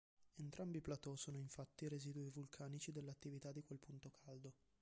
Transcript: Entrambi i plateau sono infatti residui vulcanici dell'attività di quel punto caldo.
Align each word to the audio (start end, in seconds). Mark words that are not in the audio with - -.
Entrambi 0.39 0.79
i 0.79 0.81
plateau 0.81 1.13
sono 1.15 1.37
infatti 1.37 1.87
residui 1.87 2.31
vulcanici 2.31 2.91
dell'attività 2.91 3.51
di 3.51 3.61
quel 3.61 3.77
punto 3.77 4.09
caldo. 4.09 4.55